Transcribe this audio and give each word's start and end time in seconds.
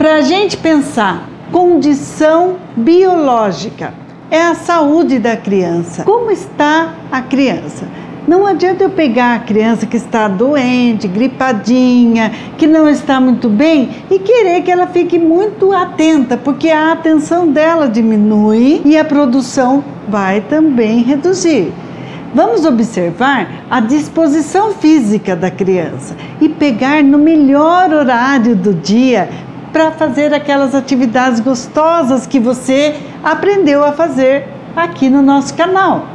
Para 0.00 0.14
a 0.14 0.20
gente 0.20 0.56
pensar 0.56 1.28
condição 1.50 2.54
biológica, 2.76 3.92
é 4.30 4.40
a 4.40 4.54
saúde 4.54 5.18
da 5.18 5.36
criança. 5.36 6.04
Como 6.04 6.30
está 6.30 6.94
a 7.10 7.20
criança? 7.20 7.84
Não 8.28 8.46
adianta 8.46 8.84
eu 8.84 8.90
pegar 8.90 9.34
a 9.34 9.38
criança 9.40 9.86
que 9.86 9.96
está 9.96 10.28
doente, 10.28 11.08
gripadinha, 11.08 12.30
que 12.56 12.64
não 12.64 12.88
está 12.88 13.20
muito 13.20 13.48
bem 13.48 14.04
e 14.08 14.20
querer 14.20 14.62
que 14.62 14.70
ela 14.70 14.86
fique 14.86 15.18
muito 15.18 15.72
atenta, 15.72 16.36
porque 16.36 16.70
a 16.70 16.92
atenção 16.92 17.48
dela 17.48 17.88
diminui 17.88 18.80
e 18.84 18.96
a 18.96 19.04
produção 19.04 19.82
vai 20.08 20.40
também 20.42 21.02
reduzir. 21.02 21.72
Vamos 22.32 22.64
observar 22.64 23.64
a 23.68 23.80
disposição 23.80 24.74
física 24.74 25.34
da 25.34 25.50
criança 25.50 26.14
e 26.40 26.48
pegar 26.48 27.02
no 27.02 27.18
melhor 27.18 27.92
horário 27.92 28.54
do 28.54 28.72
dia 28.72 29.28
para 29.72 29.92
fazer 29.92 30.32
aquelas 30.32 30.74
atividades 30.74 31.40
gostosas 31.40 32.26
que 32.26 32.38
você 32.38 32.96
aprendeu 33.22 33.84
a 33.84 33.92
fazer 33.92 34.46
aqui 34.74 35.08
no 35.08 35.22
nosso 35.22 35.54
canal. 35.54 36.06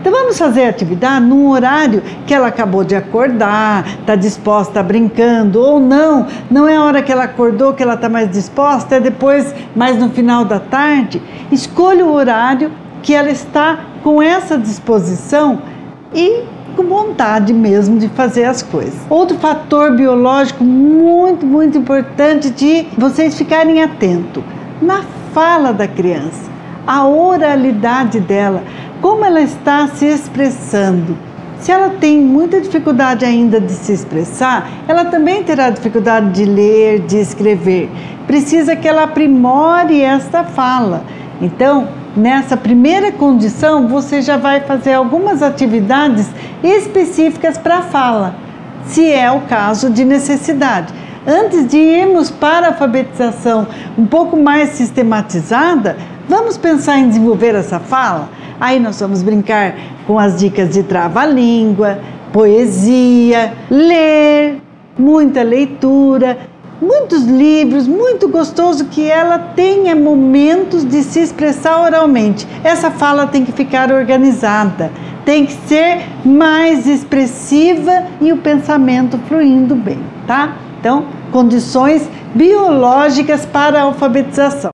Então 0.00 0.12
vamos 0.12 0.36
fazer 0.36 0.64
a 0.64 0.68
atividade 0.68 1.24
num 1.24 1.48
horário 1.48 2.02
que 2.26 2.34
ela 2.34 2.48
acabou 2.48 2.82
de 2.82 2.96
acordar, 2.96 3.86
está 4.00 4.16
disposta 4.16 4.82
brincando 4.82 5.60
ou 5.60 5.78
não, 5.78 6.26
não 6.50 6.66
é 6.66 6.74
a 6.74 6.82
hora 6.82 7.02
que 7.02 7.12
ela 7.12 7.22
acordou 7.22 7.72
que 7.72 7.84
ela 7.84 7.94
está 7.94 8.08
mais 8.08 8.28
disposta, 8.28 8.96
é 8.96 9.00
depois, 9.00 9.54
mais 9.76 9.96
no 9.96 10.10
final 10.10 10.44
da 10.44 10.58
tarde. 10.58 11.22
Escolha 11.52 12.04
o 12.04 12.12
horário 12.12 12.72
que 13.00 13.14
ela 13.14 13.30
está 13.30 13.78
com 14.02 14.20
essa 14.20 14.58
disposição 14.58 15.62
e 16.14 16.44
com 16.76 16.84
vontade 16.84 17.52
mesmo 17.52 17.98
de 17.98 18.08
fazer 18.08 18.44
as 18.44 18.62
coisas. 18.62 18.98
Outro 19.10 19.36
fator 19.38 19.94
biológico 19.94 20.64
muito, 20.64 21.46
muito 21.46 21.78
importante 21.78 22.50
de 22.50 22.86
vocês 22.96 23.36
ficarem 23.36 23.82
atentos 23.82 24.42
na 24.80 25.02
fala 25.32 25.72
da 25.72 25.86
criança, 25.86 26.50
a 26.86 27.06
oralidade 27.06 28.20
dela, 28.20 28.62
como 29.00 29.24
ela 29.24 29.40
está 29.40 29.86
se 29.88 30.06
expressando. 30.06 31.16
Se 31.60 31.70
ela 31.70 31.90
tem 31.90 32.20
muita 32.20 32.60
dificuldade 32.60 33.24
ainda 33.24 33.60
de 33.60 33.70
se 33.70 33.92
expressar, 33.92 34.68
ela 34.88 35.04
também 35.04 35.44
terá 35.44 35.70
dificuldade 35.70 36.30
de 36.30 36.44
ler, 36.44 37.00
de 37.00 37.18
escrever. 37.18 37.88
Precisa 38.26 38.74
que 38.74 38.88
ela 38.88 39.04
aprimore 39.04 40.00
esta 40.00 40.42
fala. 40.42 41.04
Então, 41.40 41.86
nessa 42.16 42.56
primeira 42.56 43.12
condição, 43.12 43.88
você 43.88 44.20
já 44.20 44.36
vai 44.36 44.60
fazer 44.60 44.94
algumas 44.94 45.42
atividades 45.42 46.28
específicas 46.62 47.58
para 47.58 47.78
a 47.78 47.82
fala, 47.82 48.34
se 48.84 49.10
é 49.10 49.30
o 49.30 49.40
caso 49.42 49.90
de 49.90 50.04
necessidade. 50.04 50.92
Antes 51.26 51.68
de 51.68 51.76
irmos 51.76 52.30
para 52.30 52.66
a 52.66 52.70
alfabetização 52.70 53.66
um 53.96 54.06
pouco 54.06 54.36
mais 54.36 54.70
sistematizada, 54.70 55.96
vamos 56.28 56.58
pensar 56.58 56.98
em 56.98 57.08
desenvolver 57.08 57.54
essa 57.54 57.78
fala? 57.78 58.28
Aí 58.60 58.80
nós 58.80 58.98
vamos 59.00 59.22
brincar 59.22 59.74
com 60.06 60.18
as 60.18 60.38
dicas 60.38 60.70
de 60.70 60.82
trava-língua, 60.82 61.98
poesia, 62.32 63.52
ler, 63.70 64.60
muita 64.98 65.42
leitura, 65.42 66.38
muitos 66.82 67.22
livros, 67.22 67.86
muito 67.86 68.28
gostoso 68.28 68.86
que 68.86 69.08
ela 69.08 69.38
tenha 69.38 69.94
momentos 69.94 70.84
de 70.84 71.02
se 71.04 71.20
expressar 71.20 71.80
oralmente. 71.80 72.46
Essa 72.64 72.90
fala 72.90 73.26
tem 73.26 73.44
que 73.44 73.52
ficar 73.52 73.92
organizada, 73.92 74.90
tem 75.24 75.46
que 75.46 75.52
ser 75.68 76.02
mais 76.24 76.86
expressiva 76.86 78.04
e 78.20 78.32
o 78.32 78.36
pensamento 78.36 79.16
fluindo 79.28 79.76
bem, 79.76 80.00
tá? 80.26 80.56
Então, 80.80 81.06
condições 81.30 82.08
biológicas 82.34 83.46
para 83.46 83.78
a 83.78 83.82
alfabetização. 83.82 84.70